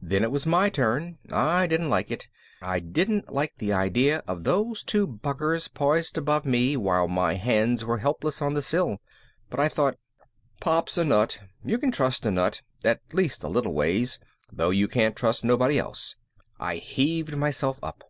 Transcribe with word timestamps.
Then 0.00 0.22
it 0.24 0.30
was 0.30 0.46
my 0.46 0.70
turn. 0.70 1.18
I 1.30 1.66
didn't 1.66 1.90
like 1.90 2.10
it. 2.10 2.26
I 2.62 2.78
didn't 2.80 3.30
like 3.30 3.52
the 3.58 3.70
idea 3.70 4.22
of 4.26 4.44
those 4.44 4.82
two 4.82 5.06
buggers 5.06 5.68
poised 5.68 6.16
above 6.16 6.46
me 6.46 6.74
while 6.78 7.06
my 7.06 7.34
hands 7.34 7.84
were 7.84 7.98
helpless 7.98 8.40
on 8.40 8.54
the 8.54 8.62
sill. 8.62 8.96
But 9.50 9.60
I 9.60 9.68
thought 9.68 9.98
Pop's 10.58 10.96
a 10.96 11.04
nut. 11.04 11.40
You 11.62 11.76
can 11.76 11.92
trust 11.92 12.24
a 12.24 12.30
nut, 12.30 12.62
at 12.82 13.02
least 13.12 13.42
a 13.44 13.48
little 13.48 13.74
ways, 13.74 14.18
though 14.50 14.70
you 14.70 14.88
can't 14.88 15.14
trust 15.14 15.44
nobody 15.44 15.78
else. 15.78 16.16
I 16.58 16.76
heaved 16.76 17.36
myself 17.36 17.78
up. 17.82 18.04